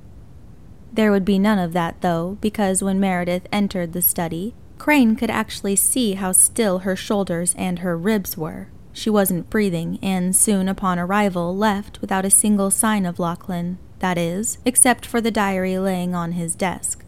There 0.93 1.13
would 1.13 1.25
be 1.25 1.39
none 1.39 1.61
of 1.61 1.73
that, 1.73 2.01
though, 2.01 2.37
because 2.41 2.83
when 2.83 2.99
Meredith 2.99 3.47
entered 3.53 3.93
the 3.93 4.03
study, 4.03 4.55
Crane 4.77 5.15
could 5.15 5.31
actually 5.31 5.77
see 5.77 6.15
how 6.15 6.33
still 6.33 6.81
her 6.81 6.97
shoulders 6.97 7.55
and 7.57 7.79
her 7.79 7.97
ribs 7.97 8.37
were. 8.37 8.67
She 8.93 9.09
wasn't 9.09 9.51
breathing, 9.51 10.01
and 10.03 10.35
soon 10.35 10.69
upon 10.69 10.99
arrival 10.99 11.57
left 11.57 12.01
without 12.01 12.25
a 12.25 12.31
single 12.31 12.73
sign 12.73 13.07
of 13.07 13.21
Lachlan, 13.21 13.79
that 14.01 14.19
is, 14.19 14.59
except 14.65 15.07
for 15.07 15.21
the 15.21 15.31
diary 15.31 15.79
laying 15.79 16.17
on 16.17 16.33
his 16.33 16.57
desk. 16.57 17.04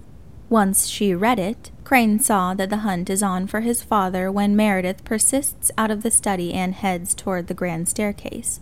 Once 0.48 0.86
she 0.86 1.12
read 1.12 1.40
it, 1.40 1.72
Crane 1.82 2.20
saw 2.20 2.54
that 2.54 2.70
the 2.70 2.78
hunt 2.78 3.10
is 3.10 3.22
on 3.22 3.46
for 3.48 3.60
his 3.60 3.82
father 3.82 4.30
when 4.30 4.54
Meredith 4.54 5.04
persists 5.04 5.72
out 5.76 5.90
of 5.90 6.02
the 6.02 6.10
study 6.10 6.52
and 6.52 6.74
heads 6.74 7.14
toward 7.14 7.48
the 7.48 7.54
grand 7.54 7.88
staircase. 7.88 8.60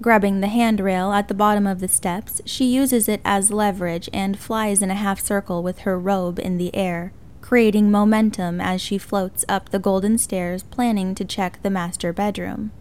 Grabbing 0.00 0.40
the 0.40 0.48
handrail 0.48 1.12
at 1.12 1.28
the 1.28 1.34
bottom 1.34 1.66
of 1.66 1.80
the 1.80 1.88
steps, 1.88 2.40
she 2.46 2.64
uses 2.64 3.08
it 3.08 3.20
as 3.24 3.50
leverage 3.50 4.08
and 4.12 4.38
flies 4.38 4.80
in 4.80 4.90
a 4.90 4.94
half 4.94 5.20
circle 5.20 5.62
with 5.62 5.80
her 5.80 5.98
robe 5.98 6.38
in 6.38 6.56
the 6.56 6.74
air, 6.74 7.12
creating 7.40 7.90
momentum 7.90 8.60
as 8.60 8.80
she 8.80 8.98
floats 8.98 9.44
up 9.48 9.68
the 9.68 9.78
golden 9.78 10.16
stairs, 10.18 10.62
planning 10.62 11.14
to 11.14 11.24
check 11.24 11.62
the 11.62 11.70
master 11.70 12.12
bedroom. 12.12 12.72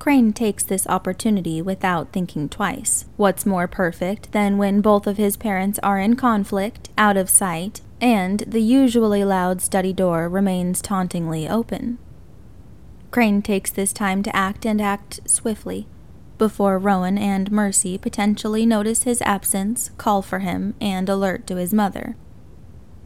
Crane 0.00 0.32
takes 0.32 0.64
this 0.64 0.86
opportunity 0.86 1.60
without 1.60 2.10
thinking 2.10 2.48
twice. 2.48 3.04
What's 3.18 3.44
more 3.44 3.68
perfect 3.68 4.32
than 4.32 4.56
when 4.56 4.80
both 4.80 5.06
of 5.06 5.18
his 5.18 5.36
parents 5.36 5.78
are 5.82 6.00
in 6.00 6.16
conflict, 6.16 6.88
out 6.96 7.18
of 7.18 7.28
sight, 7.28 7.82
and 8.00 8.40
the 8.46 8.62
usually 8.62 9.24
loud 9.24 9.60
study 9.60 9.92
door 9.92 10.26
remains 10.26 10.80
tauntingly 10.80 11.46
open? 11.46 11.98
Crane 13.10 13.42
takes 13.42 13.70
this 13.70 13.92
time 13.92 14.22
to 14.22 14.34
act 14.34 14.64
and 14.64 14.80
act 14.80 15.20
swiftly, 15.28 15.86
before 16.38 16.78
Rowan 16.78 17.18
and 17.18 17.52
Mercy 17.52 17.98
potentially 17.98 18.64
notice 18.64 19.02
his 19.02 19.20
absence, 19.20 19.90
call 19.98 20.22
for 20.22 20.38
him, 20.38 20.74
and 20.80 21.10
alert 21.10 21.46
to 21.48 21.56
his 21.56 21.74
mother. 21.74 22.16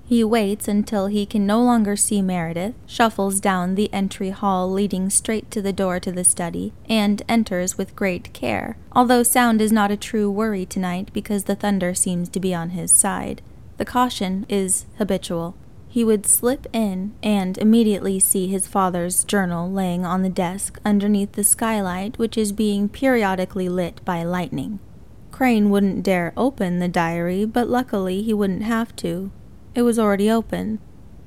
He 0.06 0.22
waits 0.22 0.68
until 0.68 1.06
he 1.06 1.24
can 1.24 1.46
no 1.46 1.62
longer 1.62 1.96
see 1.96 2.20
Meredith, 2.20 2.74
shuffles 2.86 3.40
down 3.40 3.74
the 3.74 3.92
entry 3.92 4.30
hall 4.30 4.70
leading 4.70 5.08
straight 5.08 5.50
to 5.52 5.62
the 5.62 5.72
door 5.72 5.98
to 6.00 6.12
the 6.12 6.24
study, 6.24 6.74
and 6.88 7.22
enters 7.26 7.78
with 7.78 7.96
great 7.96 8.32
care, 8.34 8.76
although 8.92 9.22
sound 9.22 9.62
is 9.62 9.72
not 9.72 9.90
a 9.90 9.96
true 9.96 10.30
worry 10.30 10.66
tonight 10.66 11.08
because 11.14 11.44
the 11.44 11.56
thunder 11.56 11.94
seems 11.94 12.28
to 12.28 12.40
be 12.40 12.54
on 12.54 12.70
his 12.70 12.92
side. 12.92 13.40
The 13.78 13.86
caution 13.86 14.44
is 14.48 14.84
habitual. 14.98 15.56
He 15.88 16.04
would 16.04 16.26
slip 16.26 16.66
in 16.72 17.14
and 17.22 17.56
immediately 17.56 18.20
see 18.20 18.48
his 18.48 18.66
father's 18.66 19.24
journal 19.24 19.70
laying 19.70 20.04
on 20.04 20.22
the 20.22 20.28
desk 20.28 20.80
underneath 20.84 21.32
the 21.32 21.44
skylight, 21.44 22.18
which 22.18 22.36
is 22.36 22.52
being 22.52 22.88
periodically 22.88 23.68
lit 23.68 24.04
by 24.04 24.22
lightning. 24.22 24.80
Crane 25.30 25.70
wouldn't 25.70 26.02
dare 26.02 26.32
open 26.36 26.78
the 26.78 26.88
diary, 26.88 27.44
but 27.44 27.68
luckily 27.68 28.22
he 28.22 28.34
wouldn't 28.34 28.64
have 28.64 28.94
to. 28.96 29.30
It 29.74 29.82
was 29.82 29.98
already 29.98 30.30
open. 30.30 30.78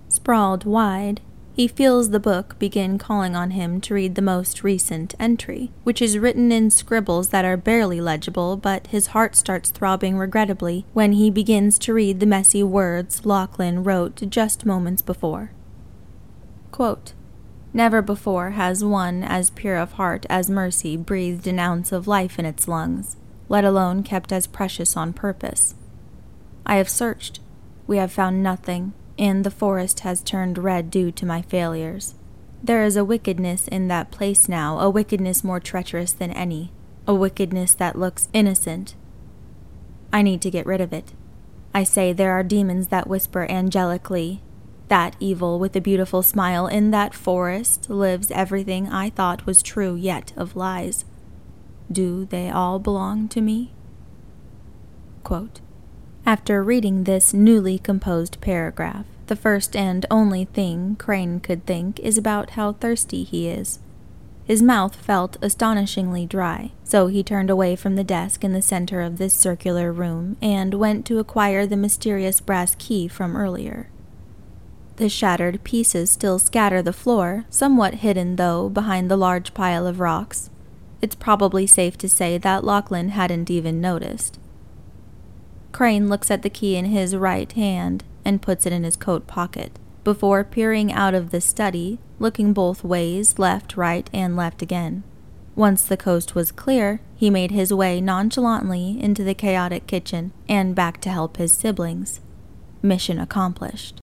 Sprawled 0.08 0.64
wide, 0.64 1.22
he 1.58 1.68
feels 1.68 2.12
the 2.12 2.20
book 2.20 2.58
begin 2.60 3.00
calling 3.00 3.36
on 3.36 3.52
him 3.52 3.82
to 3.82 3.94
read 3.96 4.14
the 4.14 4.22
most 4.22 4.64
recent 4.64 5.16
entry, 5.20 5.72
which 5.84 6.04
is 6.04 6.20
written 6.20 6.52
in 6.52 6.70
scribbles 6.70 7.30
that 7.30 7.46
are 7.46 7.58
barely 7.58 8.00
legible, 8.00 8.56
but 8.56 8.86
his 8.88 9.08
heart 9.08 9.36
starts 9.36 9.72
throbbing 9.72 10.18
regrettably 10.18 10.86
when 10.94 11.14
he 11.14 11.32
begins 11.32 11.80
to 11.80 11.96
read 11.96 12.20
the 12.20 12.28
messy 12.28 12.62
words 12.62 13.26
Lachlan 13.26 13.84
wrote 13.84 14.22
just 14.30 14.68
moments 14.68 15.02
before. 15.02 15.52
Quote, 16.72 17.14
Never 17.74 18.04
before 18.04 18.52
has 18.52 18.84
one 18.84 19.24
as 19.24 19.50
pure 19.50 19.78
of 19.78 19.94
heart 19.94 20.28
as 20.30 20.50
Mercy 20.50 20.96
breathed 20.96 21.48
an 21.48 21.58
ounce 21.58 21.92
of 21.92 22.08
life 22.08 22.38
in 22.38 22.46
its 22.46 22.68
lungs, 22.68 23.18
let 23.50 23.66
alone 23.66 24.04
kept 24.04 24.32
as 24.32 24.46
precious 24.46 24.96
on 24.96 25.12
purpose. 25.12 25.74
I 26.68 26.76
have 26.76 26.88
searched. 26.88 27.40
We 27.88 27.98
have 27.98 28.12
found 28.12 28.44
nothing, 28.44 28.94
and 29.18 29.44
the 29.44 29.52
forest 29.52 30.02
has 30.02 30.22
turned 30.22 30.58
red 30.58 30.92
due 30.92 31.12
to 31.12 31.26
my 31.26 31.42
failures. 31.42 32.16
There 32.62 32.84
is 32.84 32.98
a 32.98 33.06
wickedness 33.06 33.68
in 33.68 33.88
that 33.88 34.12
place 34.12 34.50
now, 34.50 34.80
a 34.80 34.90
wickedness 34.90 35.44
more 35.44 35.62
treacherous 35.62 36.12
than 36.12 36.32
any, 36.32 36.72
a 37.08 37.16
wickedness 37.16 37.74
that 37.76 37.98
looks 37.98 38.28
innocent. 38.34 38.96
I 40.12 40.22
need 40.22 40.42
to 40.42 40.52
get 40.52 40.66
rid 40.66 40.82
of 40.82 40.92
it. 40.92 41.14
I 41.74 41.84
say 41.84 42.12
there 42.12 42.34
are 42.34 42.44
demons 42.44 42.88
that 42.88 43.08
whisper 43.08 43.48
angelically. 43.50 44.42
That 44.88 45.16
evil 45.20 45.60
with 45.60 45.76
a 45.76 45.82
beautiful 45.82 46.24
smile 46.24 46.68
in 46.68 46.92
that 46.92 47.14
forest 47.14 47.90
lives 47.90 48.32
everything 48.32 48.90
I 48.90 49.10
thought 49.10 49.46
was 49.46 49.62
true 49.62 49.96
yet 49.96 50.34
of 50.36 50.56
lies. 50.56 51.06
Do 51.92 52.26
they 52.26 52.50
all 52.50 52.80
belong 52.80 53.28
to 53.30 53.42
me? 53.42 53.74
Quote, 55.24 55.60
After 56.28 56.62
reading 56.62 57.06
this 57.06 57.34
newly 57.34 57.80
composed 57.80 58.42
paragraph, 58.42 59.06
the 59.28 59.36
first 59.38 59.78
and 59.78 60.06
only 60.12 60.44
thing 60.44 60.98
Crane 61.00 61.40
could 61.40 61.66
think 61.66 62.02
is 62.02 62.18
about 62.18 62.50
how 62.50 62.74
thirsty 62.74 63.24
he 63.24 63.48
is. 63.48 63.80
His 64.44 64.62
mouth 64.62 64.94
felt 64.94 65.38
astonishingly 65.42 66.26
dry, 66.26 66.72
so 66.84 67.08
he 67.08 67.24
turned 67.24 67.50
away 67.50 67.78
from 67.78 67.96
the 67.96 68.04
desk 68.04 68.44
in 68.44 68.52
the 68.52 68.62
center 68.62 69.02
of 69.02 69.20
this 69.20 69.34
circular 69.34 69.94
room 69.94 70.36
and 70.42 70.74
went 70.74 71.06
to 71.06 71.20
acquire 71.20 71.66
the 71.66 71.78
mysterious 71.78 72.42
brass 72.42 72.76
key 72.76 73.08
from 73.08 73.38
earlier. 73.38 73.88
The 74.98 75.08
shattered 75.08 75.64
pieces 75.64 76.10
still 76.10 76.40
scatter 76.40 76.82
the 76.82 76.92
floor, 76.92 77.46
somewhat 77.50 78.04
hidden 78.04 78.36
though 78.36 78.68
behind 78.68 79.10
the 79.10 79.16
large 79.16 79.54
pile 79.54 79.88
of 79.88 80.02
rocks. 80.02 80.50
It's 81.02 81.16
probably 81.16 81.66
safe 81.66 81.98
to 82.00 82.10
say 82.10 82.38
that 82.38 82.66
Lachlan 82.66 83.10
hadn't 83.10 83.50
even 83.50 83.80
noticed. 83.80 84.38
Crane 85.78 86.10
looks 86.10 86.32
at 86.32 86.42
the 86.42 86.50
key 86.50 86.76
in 86.76 86.86
his 86.86 87.16
right 87.16 87.52
hand 87.52 88.04
and 88.26 88.42
puts 88.42 88.66
it 88.66 88.74
in 88.74 88.84
his 88.84 88.96
coat 88.96 89.28
pocket 89.28 89.78
before 90.04 90.44
peering 90.44 90.92
out 90.92 91.14
of 91.14 91.30
the 91.30 91.40
study, 91.40 92.00
looking 92.18 92.52
both 92.52 92.84
ways, 92.84 93.38
left, 93.38 93.78
right, 93.78 94.10
and 94.12 94.36
left 94.36 94.64
again. 94.64 95.04
Once 95.56 95.84
the 95.84 95.96
coast 95.96 96.34
was 96.34 96.52
clear, 96.52 97.00
he 97.16 97.30
made 97.30 97.52
his 97.52 97.72
way 97.72 98.02
nonchalantly 98.02 99.00
into 99.00 99.24
the 99.24 99.36
chaotic 99.36 99.86
kitchen 99.86 100.34
and 100.50 100.74
back 100.74 101.00
to 101.00 101.12
help 101.12 101.38
his 101.38 101.52
siblings. 101.54 102.22
Mission 102.82 103.20
accomplished. 103.20 104.00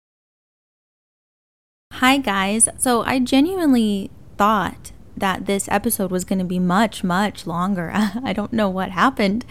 Hi, 1.95 2.19
guys. 2.19 2.69
So, 2.79 3.03
I 3.03 3.19
genuinely 3.19 4.13
thought 4.39 4.93
that 5.17 5.47
this 5.47 5.69
episode 5.69 6.13
was 6.13 6.25
going 6.25 6.39
to 6.39 6.45
be 6.45 6.61
much, 6.61 7.03
much 7.03 7.49
longer. 7.49 7.91
I 7.95 8.33
don't 8.33 8.53
know 8.53 8.69
what 8.69 8.93
happened. 8.93 9.45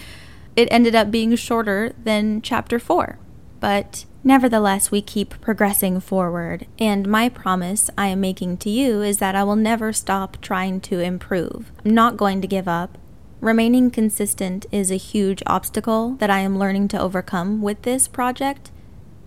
It 0.55 0.67
ended 0.71 0.95
up 0.95 1.11
being 1.11 1.35
shorter 1.35 1.93
than 2.03 2.41
chapter 2.41 2.79
4. 2.79 3.17
But 3.59 4.05
Nevertheless, 4.25 4.89
we 4.89 5.01
keep 5.01 5.41
progressing 5.41 5.99
forward, 5.99 6.65
and 6.79 7.09
my 7.09 7.27
promise 7.27 7.89
I 7.97 8.07
am 8.07 8.21
making 8.21 8.57
to 8.57 8.69
you 8.69 9.01
is 9.01 9.17
that 9.17 9.35
I 9.35 9.43
will 9.43 9.57
never 9.57 9.91
stop 9.91 10.37
trying 10.41 10.79
to 10.81 10.99
improve. 10.99 11.73
I'm 11.83 11.93
not 11.93 12.15
going 12.15 12.39
to 12.39 12.47
give 12.47 12.67
up. 12.67 12.97
Remaining 13.41 13.91
consistent 13.91 14.65
is 14.71 14.89
a 14.89 14.95
huge 14.95 15.43
obstacle 15.45 16.11
that 16.19 16.29
I 16.29 16.39
am 16.39 16.57
learning 16.57 16.87
to 16.89 17.01
overcome 17.01 17.61
with 17.61 17.81
this 17.81 18.07
project, 18.07 18.71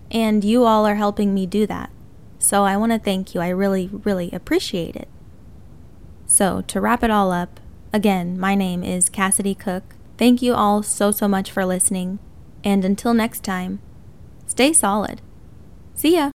and 0.09 0.43
you 0.43 0.63
all 0.63 0.87
are 0.87 0.95
helping 0.95 1.35
me 1.35 1.45
do 1.45 1.67
that. 1.67 1.91
So 2.39 2.63
I 2.63 2.75
want 2.75 2.91
to 2.91 2.99
thank 2.99 3.35
you. 3.35 3.41
I 3.41 3.49
really, 3.49 3.91
really 4.03 4.31
appreciate 4.31 4.95
it. 4.95 5.09
So, 6.25 6.61
to 6.61 6.81
wrap 6.81 7.03
it 7.03 7.11
all 7.11 7.31
up, 7.31 7.59
again, 7.93 8.39
my 8.39 8.55
name 8.55 8.83
is 8.83 9.09
Cassidy 9.09 9.53
Cook. 9.53 9.96
Thank 10.17 10.41
you 10.41 10.53
all 10.53 10.83
so, 10.83 11.11
so 11.11 11.27
much 11.27 11.51
for 11.51 11.65
listening, 11.65 12.19
and 12.63 12.83
until 12.83 13.13
next 13.13 13.43
time, 13.43 13.79
Stay 14.47 14.71
solid. 14.73 15.21
See 15.93 16.15
ya. 16.15 16.36